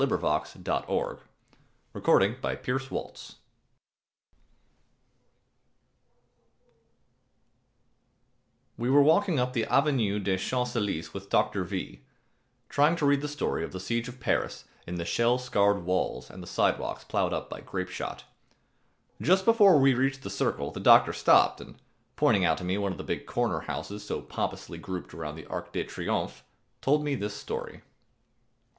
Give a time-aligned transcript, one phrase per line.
[0.03, 1.17] ALPHONSE DAUDET The
[1.93, 2.01] Siege of
[2.41, 2.91] Berlin[266
[8.77, 11.63] 1] We were walking up the Avenue des Champs Élysées with Dr.
[11.63, 12.01] V,
[12.67, 16.31] trying to read the story of the siege of Paris in the shell scarred walls
[16.31, 18.23] and the sidewalks plowed up by grape shot.
[19.21, 21.79] Just before we reached the Circle, the doctor stopped and,
[22.15, 25.45] pointing out to me one of the big corner houses so pompously grouped around the
[25.45, 26.41] Arc de Triomphe,[266
[26.81, 27.83] 2] told me this story.